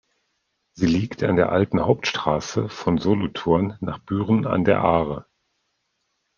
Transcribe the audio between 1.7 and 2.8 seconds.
Hauptstrasse